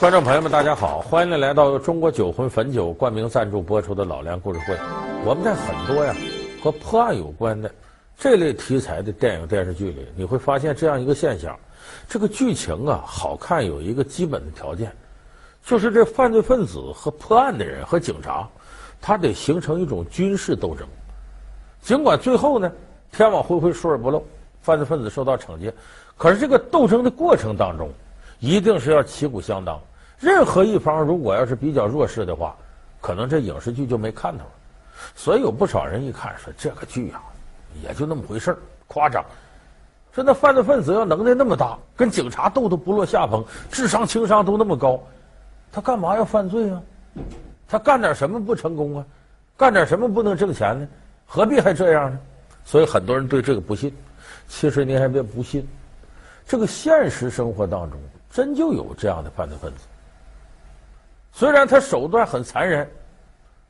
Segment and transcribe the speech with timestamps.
[0.00, 4.74] 观众朋友们，大家好，欢迎来到由中国酒魂汾酒冠名赞助播出的《老梁故事会》。
[5.24, 6.14] 我们在很多呀
[6.62, 7.70] 和破案有关的
[8.16, 11.58] 这类题材的电影电视剧里，你会发现这样一个现象：
[12.08, 14.92] 这个剧情啊好看有一个基本的条件，
[15.64, 18.48] 就是这犯罪分子和破案的人和警察，
[19.00, 20.86] 他得形成一种军事斗争。
[21.80, 22.70] 尽管最后呢
[23.12, 24.22] 天网恢恢疏而不漏，
[24.60, 25.72] 犯罪分子受到惩戒，
[26.16, 27.88] 可是这个斗争的过程当中，
[28.44, 29.80] 一定是要旗鼓相当。
[30.18, 32.54] 任何一方如果要是比较弱势的话，
[33.00, 34.50] 可能这影视剧就没看头了。
[35.14, 37.22] 所以有不少人一看说这个剧啊，
[37.82, 39.24] 也就那么回事儿，夸张。
[40.12, 45.02] 说那犯罪分子要能耐那么大，跟警察斗都不落下风，智商情商都那么高，
[45.72, 46.82] 他干嘛要犯罪啊？
[47.66, 49.06] 他干点什么不成功啊？
[49.56, 50.86] 干点什么不能挣钱呢？
[51.24, 52.18] 何必还这样呢？
[52.62, 53.90] 所以很多人对这个不信。
[54.48, 55.66] 其实您还别不信，
[56.46, 57.98] 这个现实生活当中
[58.34, 59.86] 真就有这样的犯罪分子。
[61.30, 62.90] 虽然他手段很残忍，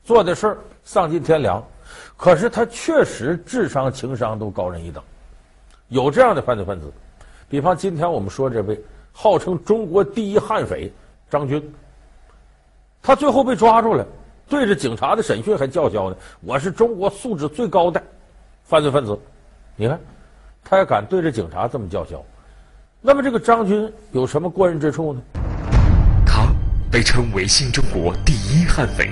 [0.02, 1.62] 做的事儿丧尽天良，
[2.16, 5.04] 可是他确实智商情商都高人一等。
[5.88, 6.90] 有这样的犯罪分子，
[7.46, 10.90] 比方今天我们说这位号称中国第一悍匪
[11.28, 11.74] 张军，
[13.02, 14.06] 他最后被抓住了，
[14.48, 18.02] 对着警察的审讯还叫嚣呢：“我是中国素质最高的
[18.62, 19.18] 犯罪分子。”
[19.76, 20.00] 你看，
[20.64, 22.24] 他还敢对着警察这么叫嚣。
[23.06, 25.20] 那么这个张军有什么过人之处呢？
[26.24, 26.46] 他
[26.90, 29.10] 被称为新中国第一悍匪。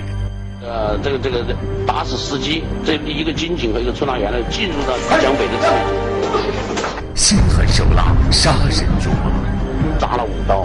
[0.62, 1.44] 呃，这个这个
[1.86, 5.76] 打死司机，这一个军警和一个出纳员呢，进入到江北的治安。
[7.14, 9.30] 心狠手辣，杀人如麻，
[9.98, 10.64] 扎了五刀，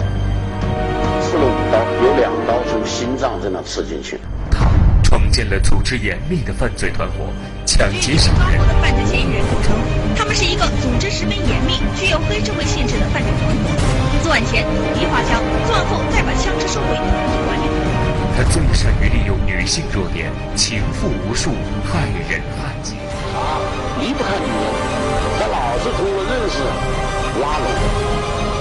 [1.20, 4.18] 刺了五刀，有两刀从心脏这那刺进去。
[5.38, 7.30] 他创建了组织严密的犯罪团伙，
[7.64, 8.58] 抢劫杀人。
[8.66, 9.70] 的犯罪嫌疑人口称，
[10.16, 13.70] 他们是一个组织十分严密、具有黑社会性质的犯罪团伙。
[14.24, 14.66] 作案前
[14.98, 17.64] 一发枪，作案后再把枪支收回，完了。
[18.36, 21.50] 他最善于利用女性弱点，情妇无数，
[21.86, 22.94] 害人害己。
[23.30, 23.62] 他
[24.02, 24.66] 离不开女人，
[25.38, 26.58] 他老是通过认识、
[27.38, 27.70] 拉拢，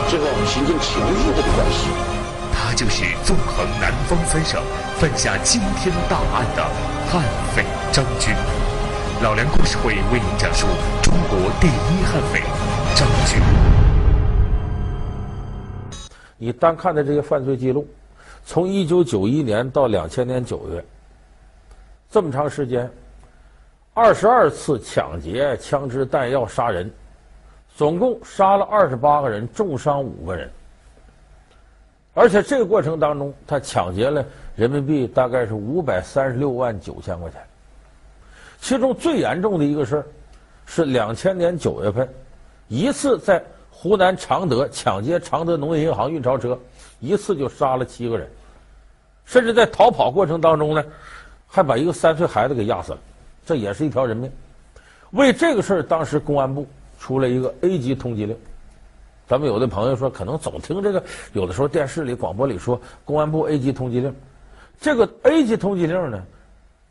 [0.09, 1.89] 最后形成情妇这个关系。
[2.77, 4.61] 就是纵横南方三省、
[4.99, 6.63] 犯下惊天大案的
[7.09, 7.23] 悍
[7.55, 8.31] 匪张军。
[9.23, 10.67] 老梁故事会为您讲述
[11.01, 12.43] 中国第一悍匪
[12.93, 13.41] 张军。
[16.37, 17.87] 你单看的这些犯罪记录，
[18.45, 20.85] 从一九九一年到两千年九月，
[22.11, 22.87] 这么长时间，
[23.95, 26.93] 二十二次抢劫、枪支弹药、杀人，
[27.75, 30.47] 总共杀了二十八个人，重伤五个人。
[32.17, 37.39] 而且这个过程当中，他抢劫了人民币大概是五百三十六万九千块钱。
[38.59, 40.05] 其中最严重的一个事儿，
[40.65, 42.09] 是两千年九月份，
[42.67, 43.43] 一次在。
[43.79, 46.57] 湖南常德抢劫常德农业银行运钞车，
[46.99, 48.27] 一次就杀了七个人，
[49.23, 50.83] 甚至在逃跑过程当中呢，
[51.45, 52.97] 还把一个三岁孩子给压死了，
[53.45, 54.31] 这也是一条人命。
[55.11, 56.65] 为这个事儿，当时公安部
[56.99, 58.35] 出了一个 A 级通缉令。
[59.27, 64.15] 咱们有的朋友说，可能总听这个，有的时候电视里、广播里说公安部 A 级通缉令。
[64.79, 66.23] 这个 A 级通缉令呢，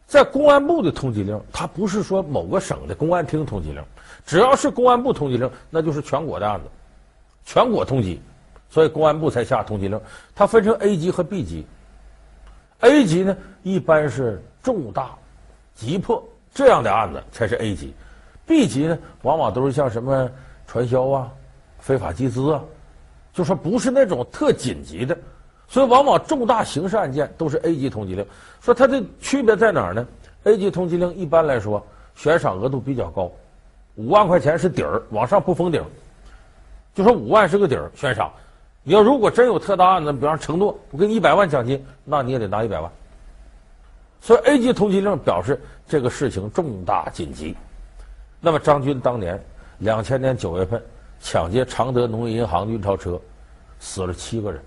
[0.07, 3.83] 在公安部的通缉令，它不是说某个省的公安厅通缉令，
[4.27, 6.67] 只要是公安部通缉令，那就是全国的案子。
[7.47, 8.19] 全国通缉，
[8.69, 9.99] 所以公安部才下通缉令。
[10.35, 11.65] 它分成 A 级和 B 级。
[12.81, 15.17] A 级呢，一般是重大、
[15.75, 16.23] 急迫
[16.53, 17.95] 这样的案子才是 A 级
[18.47, 20.29] ；B 级呢，往往都是像什么
[20.67, 21.33] 传销啊、
[21.87, 22.61] 非法集资啊，
[23.33, 25.17] 就说不是那种特紧急的。
[25.69, 28.27] 所以，往往重大刑事案件都是 A 级通缉令。
[28.61, 30.05] 说它的区别在哪儿呢
[30.43, 31.81] ？A 级通缉令一般来说
[32.17, 33.31] 悬赏额度比较高，
[33.95, 35.81] 五万块钱是底儿，往上不封顶。
[36.93, 38.33] 就说五万是个底儿悬赏，
[38.83, 42.91] 你要如果真有特大案子，比方承诺我给你一百万奖金，那你也得拿一百万。
[44.21, 47.55] 所以 A 级通缉令表示这个事情重大紧急。
[48.41, 49.41] 那么张军当年
[49.79, 50.83] 两千年九月份
[51.21, 53.21] 抢劫常德农业银行运钞车，
[53.79, 54.63] 死了七个人。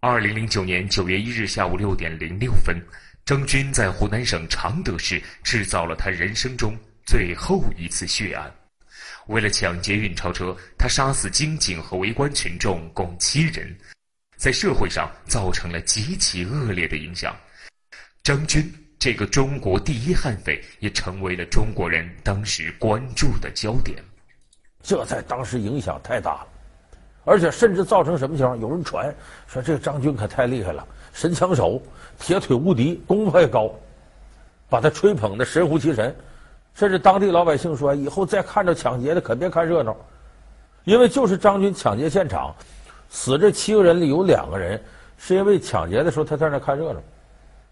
[0.00, 2.76] 二零零九年九月一日下午六点零六分，
[3.24, 6.76] 张军在湖南省常德市制造了他人生中
[7.06, 8.52] 最后一次血案。
[9.28, 13.74] 为了抢劫运钞车，他杀死警警和围观群众共七人，
[14.36, 17.34] 在社会上造成了极其恶劣的影响。
[18.24, 24.02] 张军这个中国第一悍匪也成为了中国人当时关注的焦点。
[24.82, 26.46] 这在当时影响太大了，
[27.24, 28.58] 而且甚至造成什么情况？
[28.58, 29.14] 有人传
[29.46, 31.80] 说这个张军可太厉害了，神枪手，
[32.18, 33.70] 铁腿无敌，功夫也高，
[34.68, 36.14] 把他吹捧的神乎其神。
[36.74, 39.94] 甚至当地老百姓说：“以后再看着抢劫的，可别看热闹，
[40.84, 42.52] 因为就是张军抢劫现场
[43.10, 44.82] 死这七个人里有两个人
[45.18, 47.00] 是因为抢劫的时候他在那看热闹，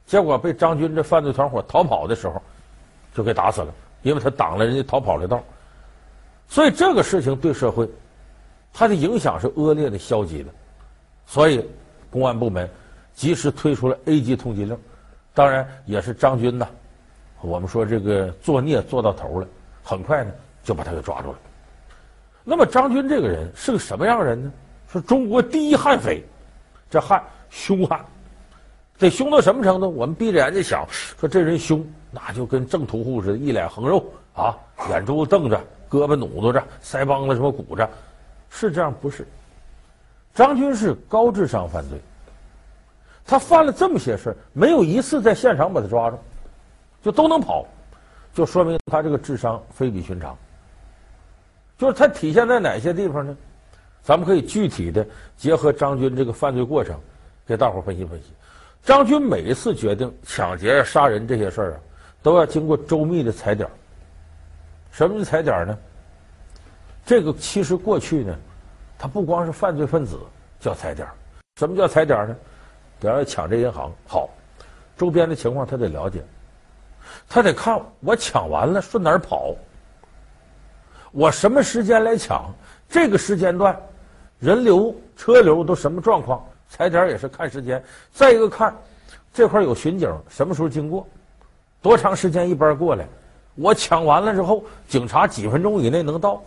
[0.07, 2.41] 结果被张军这犯罪团伙逃跑的时候
[3.15, 3.73] 就给打死了，
[4.03, 5.43] 因为他挡了人家逃跑的道。
[6.51, 7.89] 所以这个事情对社会，
[8.73, 10.51] 它的影响是恶劣的、消极的。
[11.25, 11.65] 所以
[12.11, 12.69] 公安部门
[13.15, 14.77] 及时推出了 A 级通缉令，
[15.33, 16.69] 当然也是张军呐。
[17.41, 19.47] 我们说这个作孽做到头了，
[19.85, 20.33] 很快呢
[20.65, 21.39] 就把他给抓住了。
[22.43, 24.53] 那么张军这个人是个什么样的人呢？
[24.93, 26.21] 是中国第一悍匪，
[26.91, 28.05] 这悍凶悍，
[28.99, 29.89] 得凶到什么程度？
[29.89, 34.05] 我们闭着眼睛想，说这人凶，那就跟郑屠户似的，一脸横肉
[34.35, 34.59] 啊，
[34.91, 37.89] 眼珠子瞪着，胳膊努子着，腮帮子什么鼓着，
[38.49, 39.27] 是这样不是？
[40.35, 42.01] 张军是高智商犯罪，
[43.27, 46.19] 他犯了这么些事没有一次在现场把他抓住。
[47.03, 47.65] 就都能跑，
[48.35, 50.37] 就说明他这个智商非比寻常。
[51.79, 53.35] 就是他体现在哪些地方呢？
[54.03, 57.01] 咱们可以具体的结合张军这个犯罪过程，
[57.47, 58.27] 给大伙分析分析。
[58.85, 61.81] 张军每一次决定抢劫、杀人这些事儿啊，
[62.23, 63.67] 都要经过周密的踩点。
[64.91, 65.79] 什么是踩点呢？
[67.07, 68.37] 这个其实过去呢，
[68.99, 70.19] 他不光是犯罪分子
[70.61, 71.09] 叫踩点。
[71.57, 72.37] 什么叫踩点呢？
[72.99, 74.29] 比方说抢这银行，好，
[74.97, 76.23] 周边的情况他得了解。
[77.29, 79.55] 他得看我抢完了顺哪儿跑，
[81.13, 82.53] 我什么时间来抢？
[82.89, 83.77] 这个时间段
[84.39, 86.45] 人流车流都什么状况？
[86.69, 87.83] 踩点也是看时间。
[88.13, 88.77] 再一个看
[89.33, 91.07] 这块有巡警，什么时候经过？
[91.83, 93.07] 多长时间一班过来？
[93.55, 96.43] 我抢完了之后，警察几分钟以内能到？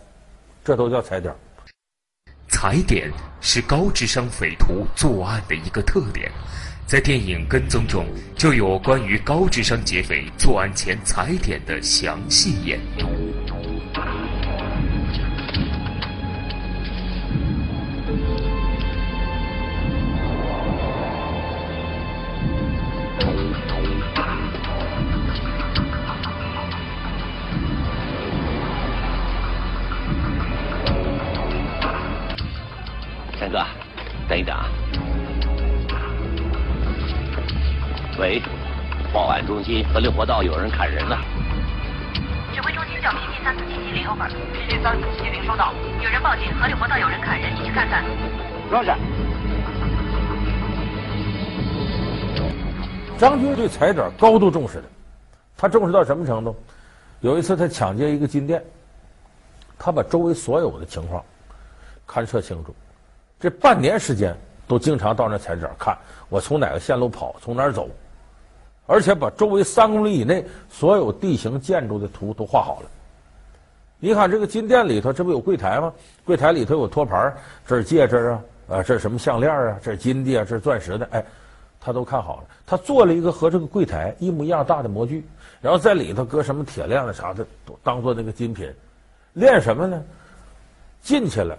[0.64, 1.34] 这都叫踩点。
[2.48, 3.10] 踩点
[3.40, 6.30] 是高智商匪徒作案的一个特点。
[6.86, 8.06] 在电影《跟踪》中，
[8.36, 12.78] 就有关于高智商劫匪作案前踩点的详细演。
[39.64, 41.18] 心，河流坡道有人砍人了。
[42.52, 44.28] 指挥中心调频第三四七七零 over，
[44.68, 45.72] 第三四七七零收到，
[46.02, 48.04] 有人报警，河流坡道有人砍人，你去看看。
[48.68, 48.92] 说是。
[53.16, 54.84] 张军对踩点高度重视的，
[55.56, 56.54] 他重视到什么程度？
[57.20, 58.62] 有一次他抢劫一个金店，
[59.78, 61.24] 他把周围所有的情况
[62.06, 62.76] 勘测清楚，
[63.40, 64.36] 这半年时间
[64.68, 65.96] 都经常到那踩点看，
[66.28, 67.88] 我从哪个线路跑，从哪儿走。
[68.86, 72.90] 而且把周围三公里以内所有地形建筑的图都画好了。
[73.98, 75.90] 你看这个金店里头，这不有柜台吗？
[76.24, 77.34] 柜台里头有托盘，
[77.66, 79.78] 这是戒指啊，啊，这是什么项链啊？
[79.82, 81.24] 这是金的啊，这是钻石的，哎，
[81.80, 82.44] 他都看好了。
[82.66, 85.24] 他做了一个和这个柜台一模一样大的模具，
[85.62, 87.46] 然后在里头搁什么铁链子啥的，
[87.82, 88.70] 当做那个金品。
[89.32, 90.02] 练什么呢？
[91.00, 91.56] 进去了，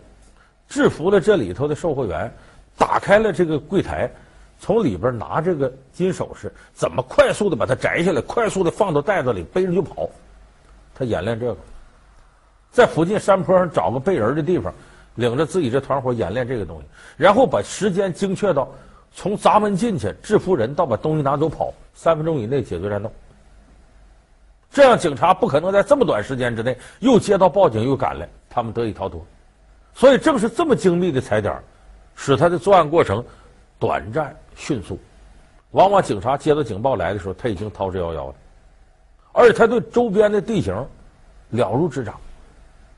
[0.69, 2.31] 制服了这里头的售货员，
[2.78, 4.07] 打开了这个柜台。
[4.66, 10.10] 从里边拿这个金首饰，怎么快速的把它摘下来，快速的放到袋子里，背着就跑。
[10.96, 11.58] 他演练这个，
[12.72, 14.74] 在附近山坡上找个背人的地方，
[15.14, 16.86] 领着自己这团伙演练这个东西，
[17.16, 18.68] 然后把时间精确到
[19.14, 23.12] 从砸门进去制服人到把东西拿走跑，三分钟以内解决战斗。
[24.72, 29.24] 这样警察不可能在这么短时间之内又接到报警又赶来，他们得以逃脱。
[29.94, 31.56] 所以正是这么精密的踩点，
[32.16, 33.24] 使他的作案过程
[33.78, 34.36] 短暂。
[34.56, 34.97] 迅速，
[35.71, 38.35] 往往警察接到警报来的时候，他已经逃之夭夭了。
[39.33, 40.74] 而且他对周边的地形
[41.50, 42.16] 了如指掌，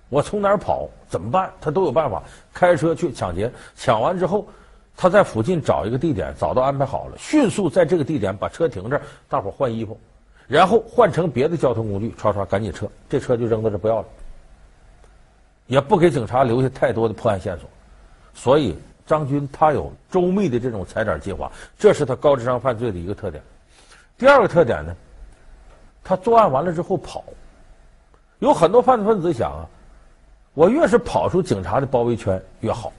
[0.09, 2.21] 我从哪儿跑怎么办，他都有办法。
[2.53, 4.47] 开车去抢劫，抢完之后，
[4.95, 9.99] 他在附近找一个地点，早都安排好了，迅速在这个地点把车停这儿，大伙换衣服，
[10.47, 14.05] 然后换成别的交通工具，唰唰赶紧撤，这车就扔在这不要了，
[15.65, 17.67] 也不给警察留下太多的破案线索，
[18.33, 18.77] 所以。
[19.07, 21.49] 张军他有周密的这种踩点计划，
[21.79, 23.41] 这是他高智商犯罪的一个特点。
[24.17, 24.93] 第二个特点呢，
[26.03, 27.23] 他作案完了之后跑。
[28.39, 29.65] 有很多犯罪分子想啊，
[30.53, 32.91] 我越是跑出警察的包围圈越好。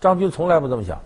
[0.00, 1.00] 张军从来不这么想，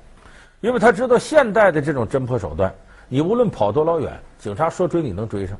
[0.60, 2.74] 因为他知道现代的这种侦破手段，
[3.08, 5.56] 你无论跑多老远，警察说追你能追上。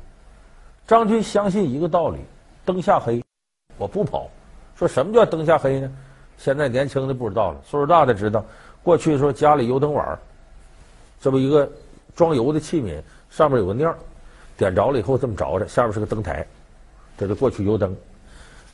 [0.85, 2.19] 张军相信一个道理：
[2.65, 3.23] 灯下黑，
[3.77, 4.29] 我不跑。
[4.75, 5.89] 说什么叫灯下黑呢？
[6.37, 8.43] 现在年轻的不知道了，岁数大的知道。
[8.83, 10.19] 过去说家里油灯碗，
[11.21, 11.71] 这么一个
[12.15, 13.95] 装油的器皿，上面有个尿，
[14.57, 16.45] 点着了以后这么着着，下面是个灯台，
[17.17, 17.95] 这就过去油灯。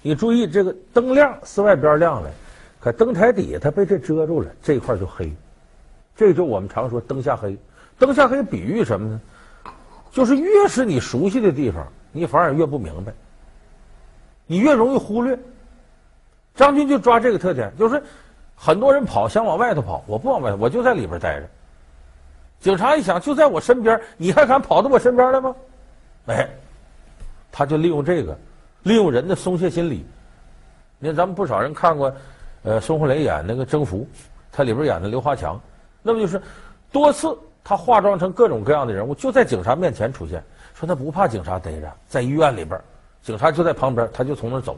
[0.01, 2.32] 你注意这个灯亮，是外边亮了，
[2.80, 5.32] 可灯台底下它被这遮住了，这一块就黑。
[6.16, 7.56] 这就我们常说灯下黑。
[7.98, 9.22] 灯下黑比喻什么呢？
[10.12, 13.13] 就是越是你熟悉的地方，你反而越不明白，
[14.48, 15.38] 你越容易忽略。
[16.56, 18.01] 张军就抓这个特点，就是
[18.62, 21.48] 很多人跑想往外头跑，我不往外，我就在里边待着。
[22.60, 25.56] 警察一想，就在我身边，你还敢跑到我身边来吗？
[26.25, 26.46] 哎，
[27.54, 28.38] 他就利用这个，
[28.84, 30.06] 利用人的松懈心理。
[31.00, 32.13] 你看，咱们不少人看过，
[32.63, 34.00] 呃，孙红雷演那个《征服》，
[34.51, 35.58] 他里边演的刘华强，
[36.04, 36.42] 那么就是
[36.92, 37.38] 多次。
[37.62, 42.82] 他化妆成各种各样的人物，就在警察面前出现，说他不怕警察逮着，在医院里边，
[43.22, 44.75] 警察就在旁边，他就从那走。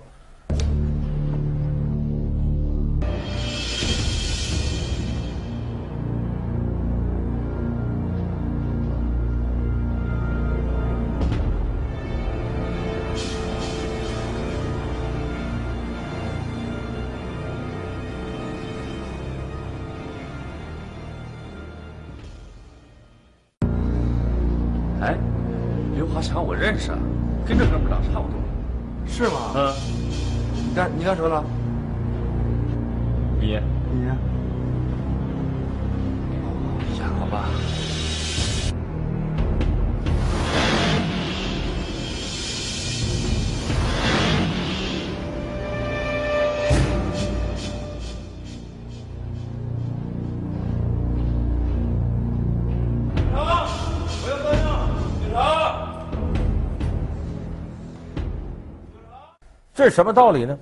[59.82, 60.56] 这是什么道理呢？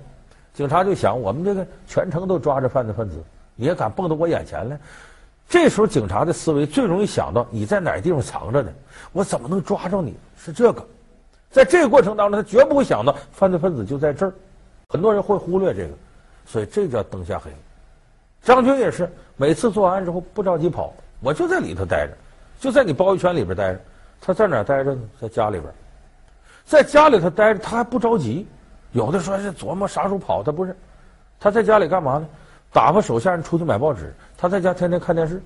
[0.54, 3.22] 警察就想，我们这个全城都抓着犯罪分子，
[3.54, 4.80] 你也敢蹦到我眼前来？
[5.46, 8.72] 这时候警察的思维最容易想到，你在哪地方藏着呢？
[9.12, 10.16] 我怎么能抓着你？
[10.38, 10.82] 是这个，
[11.50, 14.32] 在这个过程当中，他绝不会想到犯罪分子就在这儿。
[14.88, 15.90] 很多人会忽略这个，
[16.46, 17.50] 所以这叫灯下黑。
[18.42, 22.14] 张军也是，每次做完案之后不着急跑，我就在里头待着，
[22.58, 23.80] 就在你包围圈里边待着。
[24.18, 25.02] 他在哪待着呢？
[25.20, 25.70] 在家里边，
[26.64, 28.46] 在家里头待着，他还不着急。
[28.92, 30.76] 有的说是琢磨啥时候跑，他不是，
[31.38, 32.26] 他在家里干嘛呢？
[32.72, 35.42] 打发手下人出去买报纸，他在家天天看电视，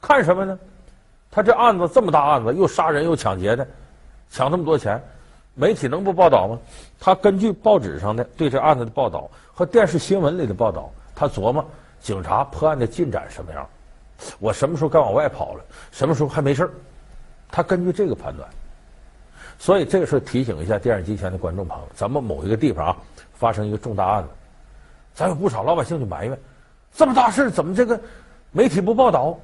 [0.00, 0.58] 看什么呢？
[1.30, 3.66] 他这案子这么大案子，又杀人又抢劫的，
[4.30, 5.02] 抢那么多钱，
[5.54, 6.58] 媒体能不报道吗？
[7.00, 11.64] 他根据报纸上的对这案子的报道和电视新闻里的报道，他琢磨
[12.00, 13.68] 警察破案的进展什么样，
[14.38, 16.70] 我什么时候该往外跑了，什么时候还没事，
[17.50, 18.48] 他根据这个判断。
[19.58, 22.96] 所以这个时候提醒一下电视机前的观众朋友，咱们某一个地方啊
[23.32, 24.28] 发生一个重大案子，
[25.14, 26.38] 咱有不少老百姓就埋怨，
[26.92, 27.98] 这么大事怎么这个
[28.52, 29.38] 媒体不报道？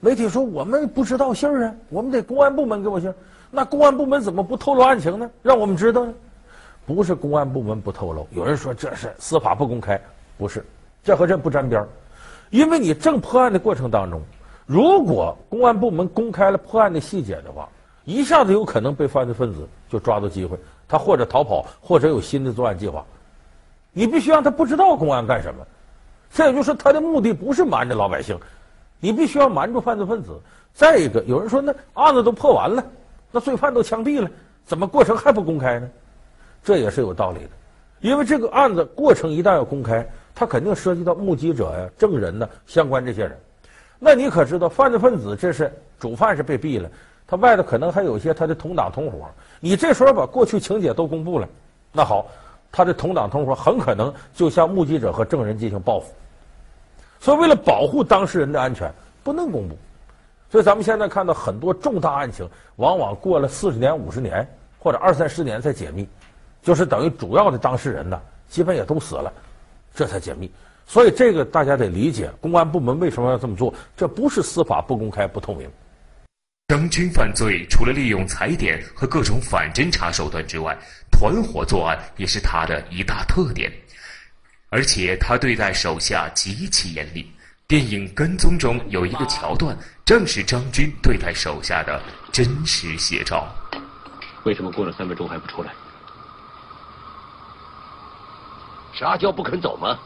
[0.00, 3.14] 媒体说我们不知道信儿啊，我们得公安部门给我信儿。
[3.50, 5.28] 那公安部门怎么不透露案情呢？
[5.42, 6.14] 让我们知道呢？
[6.86, 10.00] 不是公安部门不透露，有人说这是司法不公开，
[10.36, 10.64] 不是，
[11.02, 11.88] 这和这不沾边儿。
[12.50, 14.20] 因为你正破案的过程当中，
[14.66, 17.68] 如果公安部门公开了破案的细节的话。
[18.04, 23.04] 一下子有可能被犯罪分子就抓到机会，他或者逃跑，或者有新的作案计划。
[23.92, 25.66] 你必须让他不知道公安干什么。
[26.32, 28.38] 这也就是，他的目的不是瞒着老百姓，
[29.00, 30.38] 你必须要瞒住犯罪分子。
[30.72, 32.84] 再一个，有人说那案子都破完了，
[33.30, 34.28] 那罪犯都枪毙了，
[34.66, 35.88] 怎么过程还不公开呢？
[36.62, 37.50] 这也是有道理的，
[38.00, 43.38] 因为这个案子过程一旦要公开，他肯定涉及到目击者呀、证人呢，相关这些人。
[44.00, 46.90] 那你可知道，犯罪分子这是主犯是被毙了。
[47.26, 49.26] 他外头可能还有一些他的同党同伙，
[49.60, 51.48] 你这时候把过去情节都公布了，
[51.90, 52.26] 那好，
[52.70, 56.12] 他的同党同伙很可能就向目击者和证人进行报复。
[57.20, 59.76] 所以为了保护当事人的安全，不能公布。
[60.50, 64.46] 所以咱们现在看到很多重大案情，往往过了四十年、五十年
[64.78, 66.06] 或者二三十年才解密，
[66.62, 69.32] 就是等于主要的当事人呢，基本也都死了，
[69.94, 70.50] 这才解密。
[70.86, 73.72] 所以这个大家得理解，公安部门为什么要这么做？
[73.96, 75.66] 这不是司法不公开、不透明。
[76.68, 80.74] 张军犯罪除了利用踩点和各种反侦查手段之外，
[81.12, 83.70] 团伙作案也是他的一大特点。
[84.70, 87.30] 而且他对待手下极其严厉。
[87.68, 92.02] 电影《跟踪》中有一个桥段，正是张军对待手下的
[92.32, 93.46] 真实写照。
[94.44, 95.70] 为什么过了三分钟还不出来？
[98.94, 99.98] 是阿娇不肯走吗？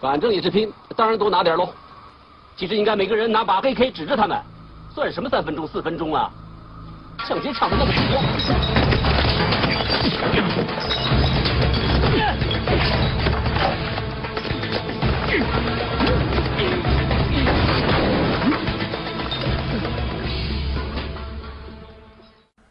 [0.00, 1.70] 反正也是拼，当然多拿点喽。
[2.56, 4.42] 其实应该每个人拿把 AK 指着他们。
[4.96, 6.32] 算什么三分钟四分钟啊！
[7.28, 8.02] 抢劫抢的那么多。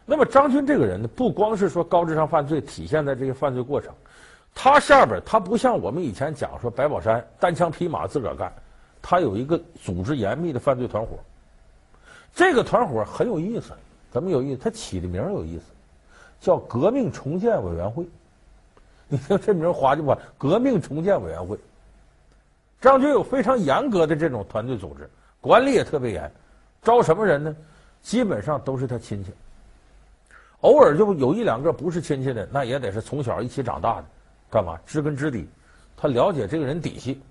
[0.08, 3.94] 那么张军这个人呢，不光是说高智商犯罪体现在这些犯罪过程，
[4.55, 8.51] 他下边他不像我们以前讲说白宝山单枪匹马自个儿干，
[9.00, 11.20] 他有一个组织严密的犯罪团伙。
[12.36, 13.72] 这个团伙很有意思，
[14.12, 14.62] 怎么有意思？
[14.62, 15.63] 他起的名有意思，
[16.42, 18.06] 叫革命重建委员会。
[19.08, 20.13] 你听这名滑稽不？
[20.38, 21.58] 革命重建委员会。
[22.82, 26.30] 张军有非常严格的这种团队组织，管理也特别严。
[26.84, 27.56] 招什么人呢？
[28.01, 29.32] 基本上都是他亲戚。
[30.60, 34.06] 偶尔就有一两个不是亲戚的，那也得是从小一起长大的，
[34.50, 35.48] 干嘛知根知底？
[35.96, 37.22] 他了解这个人底细，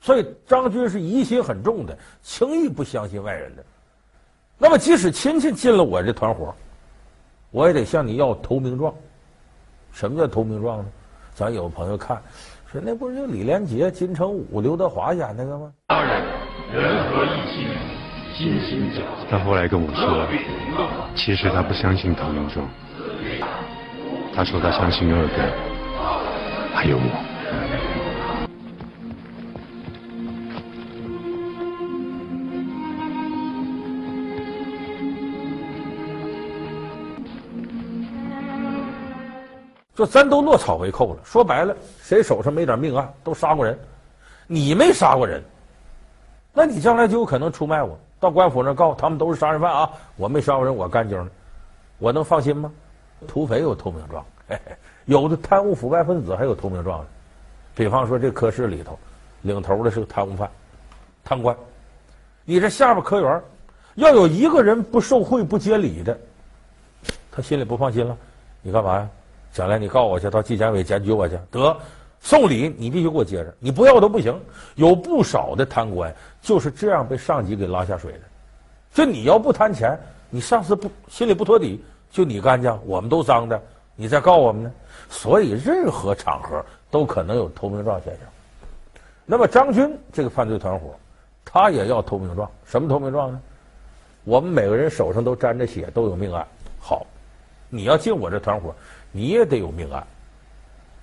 [0.00, 3.64] 所以张军是疑心很重的，轻易不相信外人的。
[4.58, 6.54] 那么即使亲戚进了我这团伙，
[7.50, 8.92] 我也得向你要投名状。
[9.92, 10.84] 什么叫投名状呢？
[11.34, 12.20] 咱有朋友看
[12.72, 15.70] 说，那不是就李连杰、金城武、刘德华演那个吗？
[15.88, 16.22] 当然，
[16.72, 17.68] 人和一心，
[18.34, 19.04] 心心相印。
[19.30, 20.26] 他后来跟我说，
[21.14, 22.66] 其实他不相信投名状，
[24.34, 27.25] 他说他相信二哥，还有我。
[39.96, 43.78] 说咱都落草为寇了，说白了，谁手上没点命案，都杀过人。
[44.46, 45.42] 你没杀过人，
[46.52, 49.90] 那你将来就有可能出卖我，到官府那告他们都是杀人犯啊！
[50.16, 51.30] 我没杀过人，我干净的，
[51.98, 52.70] 我能放心吗？
[53.26, 54.24] 土匪有投名状，
[55.06, 57.06] 有的贪污腐败分子还有投名状呢。
[57.74, 58.98] 比方说这科室里头，
[59.40, 60.48] 领头的是个贪污犯、
[61.24, 61.56] 贪官，
[62.44, 63.42] 你这下边科员
[63.94, 66.16] 要有一个人不受贿不接礼的，
[67.32, 68.14] 他心里不放心了，
[68.60, 69.08] 你干嘛呀？
[69.56, 71.74] 将来你告我去，到纪检委检举我去，得
[72.20, 74.38] 送礼你必须给我接着，你不要都不行。
[74.74, 78.20] 有不少的贪官就是这样被上级给拉下水的。
[78.92, 79.98] 就你要不贪钱，
[80.28, 83.58] 你上司不心里不托底，就你干净，我们都脏的，
[83.94, 84.70] 你再告我们呢？
[85.08, 88.28] 所以任何场合都可能有投名状现象。
[89.24, 90.94] 那么张军这个犯罪团伙，
[91.46, 93.40] 他也要投名状，什么投名状呢？
[94.24, 96.46] 我们每个人手上都沾着血，都有命案。
[96.78, 97.06] 好，
[97.70, 98.74] 你要进我这团伙。
[99.12, 100.06] 你也得有命案，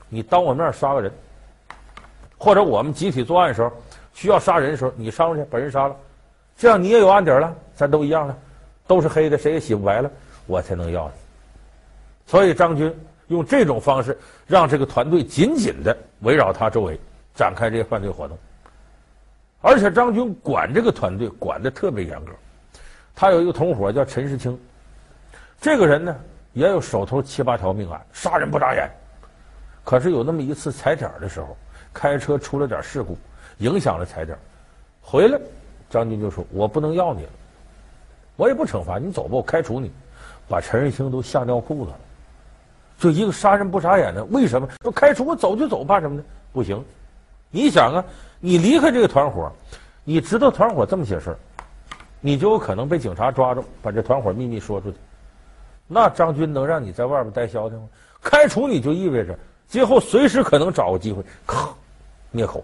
[0.07, 1.11] 你当我面杀个人，
[2.37, 3.71] 或者我们集体作案的时候
[4.13, 5.95] 需要杀人的时候，你上去把人杀了，
[6.55, 8.37] 这样你也有案底了，咱都一样了，
[8.85, 10.11] 都是黑的，谁也洗不白了，
[10.45, 11.13] 我才能要你。
[12.27, 12.95] 所以张军
[13.29, 16.99] 用这种方式让这个团队紧紧的围绕他周围
[17.33, 18.37] 展开这些犯罪活动，
[19.61, 22.31] 而且张军管这个团队管的特别严格，
[23.15, 24.55] 他有一个同伙叫陈世清，
[25.59, 26.15] 这个人呢。
[26.53, 28.89] 也有手头七八条命案，杀人不眨眼。
[29.83, 31.57] 可是有那么一次踩点的时候，
[31.93, 33.17] 开车出了点事故，
[33.57, 34.37] 影响了踩点。
[35.01, 35.39] 回来，
[35.89, 37.29] 张军就说：“我不能要你了，
[38.37, 39.91] 我也不惩罚你，走吧，我开除你。”
[40.47, 41.97] 把陈世清都吓尿裤子了。
[42.99, 45.83] 就一个杀人不眨眼的，为什么说开除我走就走？
[45.83, 46.23] 怕什么呢？
[46.51, 46.83] 不行，
[47.49, 48.03] 你想啊，
[48.39, 49.51] 你离开这个团伙，
[50.03, 51.37] 你知道团伙这么些事儿，
[52.19, 54.97] 你就有可能被警察抓住，把这团伙秘密说出去。
[55.88, 57.88] 那张军能让你在外边待消停吗？
[58.22, 61.69] 开除你就意味着今后随时可能找个机会，咔，
[62.32, 62.63] 灭口，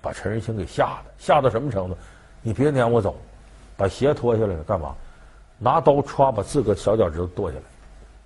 [0.00, 1.96] 把陈仁清给吓的，吓到什么程度？
[2.42, 3.16] 你别撵我走，
[3.76, 4.94] 把鞋脱下来干嘛？
[5.58, 7.62] 拿刀歘把自个小脚趾头剁下来。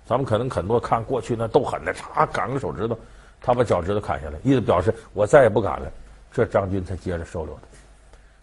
[0.07, 2.97] 咱们可能很多看过去那斗狠的，嚓砍个手指头，
[3.39, 5.91] 他把脚趾头砍下来，意思表示我再也不敢了。
[6.31, 7.68] 这张军才接着收留他。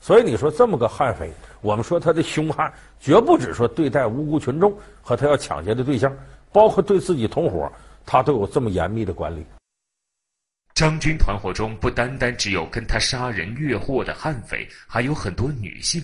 [0.06, 1.28] 所以你说这么个悍匪，
[1.60, 6.16] 我们说他的凶悍，绝不只说对待无辜群众和他要抢劫的对象，
[6.52, 7.68] 包括对自己同伙，
[8.04, 9.44] 他都有这么严密的管理。
[10.76, 16.00] 张军团伙中不单单只有跟他杀人越货的悍匪，还有很多女性。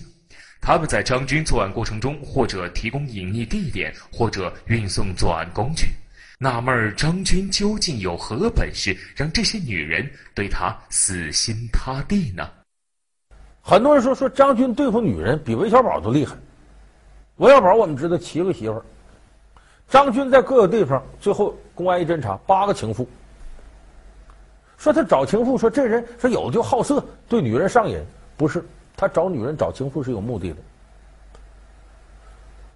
[0.59, 5.87] 他们在张军作案过程中，或者提供隐匿地点，或者运送作案工具。
[6.39, 12.49] 纳闷儿张军究竟有何本事，让这些女人对他死心塌地呢？
[13.65, 16.35] 很多人说说张军对付女人比韦小宝都厉害。
[17.37, 18.83] 韦小宝我们知道七个媳妇儿，
[19.87, 23.07] 张军在各个地方最后公安一侦查八个情妇。
[24.77, 27.97] 说他找情妇，说这人说有的就好色，对女人上瘾，
[28.35, 28.65] 不是
[28.97, 30.57] 他找女人找情妇是有目的的。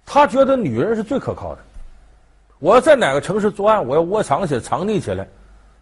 [0.06, 1.60] 他觉得女人是最可靠的。
[2.58, 5.28] 我要在哪个城市作案，我要窝藏起来藏匿起来，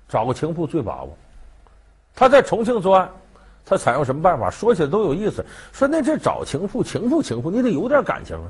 [0.08, 1.16] 找个情妇最把握。
[2.12, 3.08] 他在重庆作案。
[3.68, 4.48] 他采用什么办法？
[4.48, 5.44] 说起来都有意思。
[5.72, 8.46] 说那这找情妇，情妇，情妇，你得有点感情啊。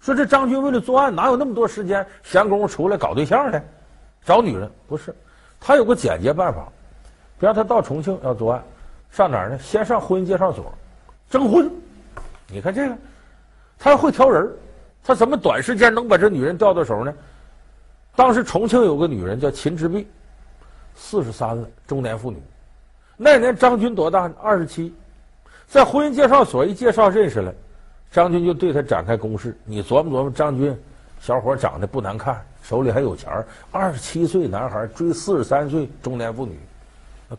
[0.00, 3.62] 说这张军为了作案，哪有那么多时间闲工夫出来搞对象呢？
[4.24, 5.14] 找女人不是，
[5.60, 6.66] 他有个简洁办法。
[7.38, 8.64] 比方他到重庆要作案，
[9.10, 9.58] 上哪儿呢？
[9.58, 10.72] 先上婚姻介绍所
[11.28, 11.70] 征婚。
[12.48, 12.96] 你看这个，
[13.78, 14.50] 他会挑人，
[15.04, 17.12] 他怎么短时间能把这女人调到手呢？
[18.14, 20.06] 当时重庆有个女人叫秦之璧，
[20.94, 22.40] 四十三了，中年妇女。
[23.16, 24.30] 那年张军多大？
[24.42, 24.94] 二十七，
[25.66, 27.54] 在婚姻介绍所一介绍认识了，
[28.10, 29.56] 张军就对他展开攻势。
[29.64, 30.76] 你琢磨琢磨，张军
[31.20, 33.32] 小伙长得不难看，手里还有钱，
[33.70, 36.58] 二十七岁男孩追四十三岁中年妇女，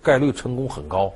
[0.02, 1.14] 概率成功很高。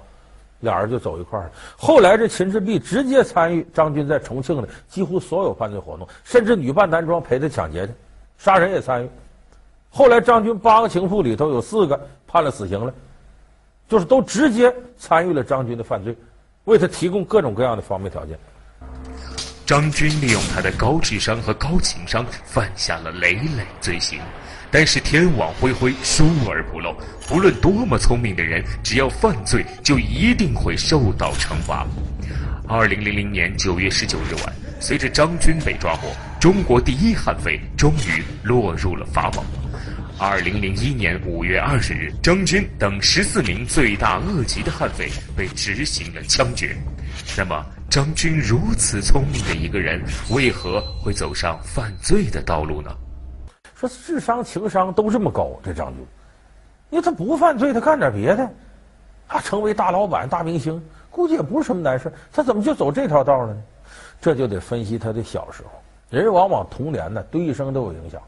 [0.59, 1.51] 俩人就走一块儿了。
[1.75, 7.93] 后来这秦志碧直接参与张军在重庆的几乎所有犯罪活动，甚至女扮男装陪他抢劫去，
[8.37, 9.09] 杀人也参与。
[9.89, 12.93] 后来张军八个情妇里头有四个判了死刑了。
[13.91, 16.15] 就是都直接参与了张军的犯罪，
[16.63, 18.39] 为他提供各种各样的方便条件。
[19.65, 24.17] 张军利用他的高智商和高情商，犯下了累累罪行。
[24.71, 26.95] 但是天网恢恢，疏而不漏。
[27.27, 31.85] 不论多么聪明的人，只要犯罪，就一定会受到惩罚。
[32.69, 36.07] 二零零零年九月十九日晚，随着张军被抓获，
[36.39, 39.45] 中国第一悍匪终于落入了法网。
[40.23, 46.77] 二零零一年五月二十日，张军等十四名罪大恶极的悍匪被执行了枪决。
[47.35, 52.95] 那么，张军如此聪明的一个人，为何会走上犯罪的道路呢？
[53.73, 56.05] 说智商、情商都这么高，这张军，
[56.91, 58.47] 因为他不犯罪，他干点别的，
[59.27, 60.79] 他成为大老板、大明星，
[61.09, 62.13] 估计也不是什么难事。
[62.31, 63.63] 他怎么就走这条道了呢？
[64.21, 65.71] 这就得分析他的小时候。
[66.11, 68.21] 人往往童年呢，对一生都有影响。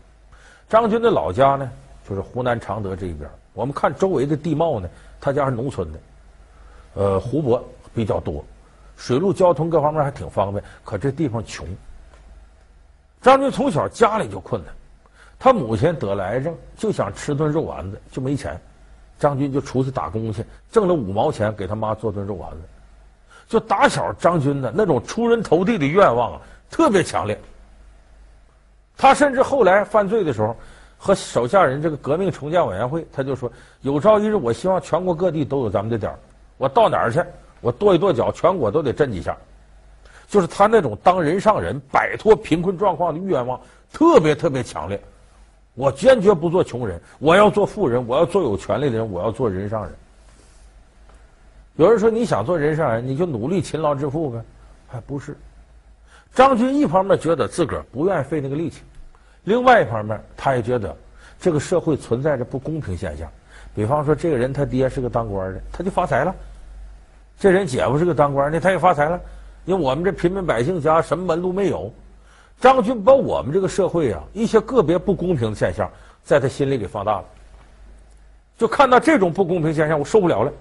[0.68, 1.70] 张军的老家呢？
[2.08, 4.90] 就是湖南常德这一边，我们看周围的地貌呢，
[5.22, 6.00] 他家是农村的，
[6.96, 7.64] 呃，湖泊
[7.96, 8.44] 比较多，
[8.98, 10.62] 水路交通各方面还挺方便。
[10.84, 11.66] 可这地方穷，
[13.22, 14.74] 张军从小家里就困难，
[15.40, 18.60] 他母亲得了癌症，就想吃顿肉丸子，就没钱，
[19.18, 22.58] 张军就出去打工去，挣了五毛钱给他妈做顿肉丸子。
[23.48, 27.40] 就打小张军的那种出人头地的愿望啊，特别强烈。
[28.98, 30.54] 他甚至后来犯罪的时候。
[31.04, 36.18] 和手下人这个革命重建委员会，他就说：有朝一日，我希望全国各地都有咱们的点儿。
[36.58, 37.22] 我到哪儿去，
[37.60, 39.36] 我跺一跺脚，全国都得震几下。
[40.30, 43.60] 就是他那种当人上人、摆脱贫困状况的愿望，
[43.92, 44.98] 特别特别强烈。
[45.74, 49.94] 我坚决不做穷人，我要做富人，我要做有权利的人，我要做人上人。
[51.76, 54.42] 有人说，你想做人上人，你就努力勤劳致富呗？
[54.88, 55.36] 还不是。
[56.34, 58.84] 张军一方面觉得自个儿不愿意费那个力气。
[59.44, 60.96] 另外一方面，他也觉得
[61.40, 63.30] 这个社会存在着不公平现象。
[63.76, 66.32] 比方说，这个人他爹是个当官的，他就发财了；
[67.40, 69.20] 这人姐夫是个当官的，他也发财了。
[69.66, 71.92] 因为我们这平民百姓家什么门路没有，
[72.60, 75.90] 张军把我们这个社会啊一些个别不公平的现象，
[76.24, 77.26] 在他心里给放大了。
[78.58, 80.52] 就看到这种不公平现象，我受不了了。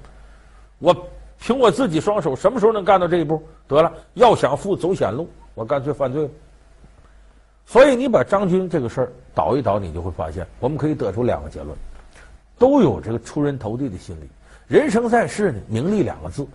[0.78, 0.96] 我
[1.38, 3.42] 凭我自己双手，什么时候能干到这一步？
[3.68, 6.28] 得了，要想富，走险路，我干脆犯罪。
[7.66, 11.76] 所以你把张军这个事儿倒一倒，你就会发现，我们可以得出两个结论：
[12.58, 14.28] 都有这个出人头地的心理。
[14.68, 16.46] 人生在世呢，名利两个字，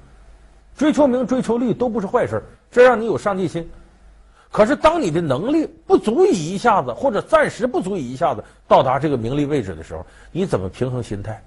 [0.76, 3.68] 追求名、追求利都不是坏事，这让你有上进心。
[4.52, 11.44] 可是当你的能力不足以一下子，或者暂时不足以一下子到达这个名利位置的时候，你怎么平衡心态？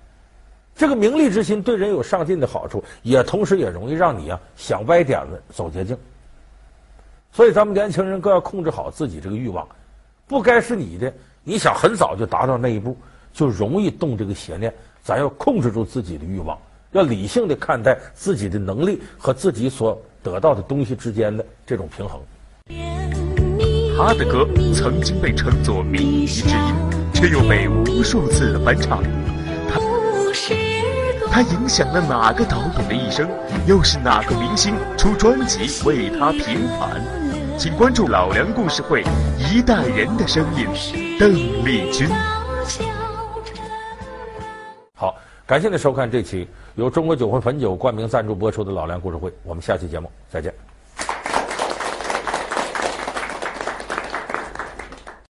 [0.76, 5.96] 这个名利之心对人有上进的好处，也同时也容易让你啊想歪点子、走捷径。
[7.32, 9.66] 所以，咱们年轻人更要控制好自己这个欲望，
[10.26, 11.12] 不该是你的，
[11.44, 12.96] 你想很早就达到那一步，
[13.32, 14.72] 就容易动这个邪念。
[15.02, 16.58] 咱要控制住自己的欲望，
[16.92, 22.20] 要理性的看待自己的能力和自己所得到的东西之间的这种平衡。
[23.96, 26.74] 他的歌曾经被称作靡靡之音，
[27.14, 29.02] 却又被无数次的翻唱。
[29.68, 29.80] 他
[31.30, 33.28] 他影响了哪个导演的一生？
[33.66, 37.19] 又是哪个明星出专辑为他平反？
[37.60, 39.04] 请关注老梁故事会，
[39.36, 40.66] 一代人的声音，
[41.18, 41.30] 邓
[41.62, 42.08] 丽君。
[44.94, 45.14] 好，
[45.46, 50.69] 感谢您收看这期由中国酒魂汾酒冠名赞助播出的老梁故事会，我们下期节目再见。